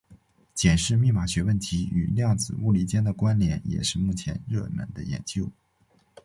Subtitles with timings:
[0.55, 5.51] 检视密码学问题与量子物理间的关连也是目前热门的研究。